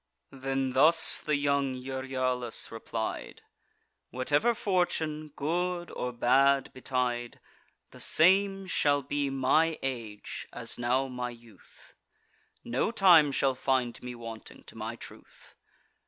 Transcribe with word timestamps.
Then 0.31 0.71
thus 0.73 1.21
the 1.21 1.35
young 1.35 1.75
Euryalus 1.75 2.71
replied: 2.71 3.43
"Whatever 4.09 4.55
fortune, 4.55 5.27
good 5.35 5.91
or 5.91 6.11
bad, 6.11 6.73
betide, 6.73 7.39
The 7.91 7.99
same 7.99 8.65
shall 8.65 9.03
be 9.03 9.29
my 9.29 9.77
age, 9.83 10.47
as 10.51 10.79
now 10.79 11.07
my 11.07 11.29
youth; 11.29 11.93
No 12.63 12.89
time 12.89 13.31
shall 13.31 13.53
find 13.53 14.01
me 14.01 14.15
wanting 14.15 14.63
to 14.63 14.75
my 14.75 14.95
truth. 14.95 15.53